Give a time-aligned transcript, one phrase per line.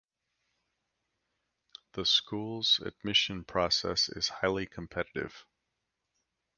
[1.93, 5.45] The school's admission process is highly competitive.